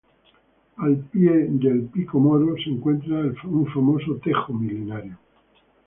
[0.77, 5.15] Al pie de Pico Moro se encuentra un famoso Tejo milenario.